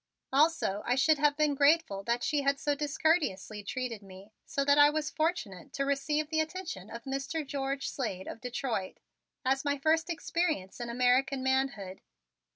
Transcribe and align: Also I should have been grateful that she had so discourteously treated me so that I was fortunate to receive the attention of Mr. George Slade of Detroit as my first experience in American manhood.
Also 0.33 0.81
I 0.83 0.95
should 0.95 1.19
have 1.19 1.37
been 1.37 1.53
grateful 1.53 2.01
that 2.05 2.23
she 2.23 2.41
had 2.41 2.59
so 2.59 2.73
discourteously 2.73 3.61
treated 3.61 4.01
me 4.01 4.31
so 4.47 4.65
that 4.65 4.79
I 4.79 4.89
was 4.89 5.11
fortunate 5.11 5.73
to 5.73 5.85
receive 5.85 6.29
the 6.31 6.39
attention 6.39 6.89
of 6.89 7.03
Mr. 7.03 7.45
George 7.45 7.87
Slade 7.87 8.25
of 8.27 8.41
Detroit 8.41 8.97
as 9.45 9.63
my 9.63 9.77
first 9.77 10.09
experience 10.09 10.79
in 10.79 10.89
American 10.89 11.43
manhood. 11.43 12.01